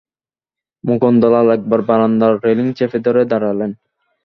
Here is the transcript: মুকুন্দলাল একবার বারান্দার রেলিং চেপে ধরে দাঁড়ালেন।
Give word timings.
মুকুন্দলাল 0.83 1.47
একবার 1.57 1.79
বারান্দার 1.89 2.33
রেলিং 2.45 2.67
চেপে 2.77 2.99
ধরে 3.05 3.21
দাঁড়ালেন। 3.31 3.71